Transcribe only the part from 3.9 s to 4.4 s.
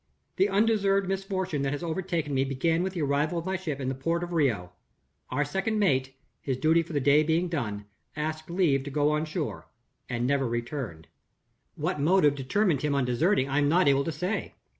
port of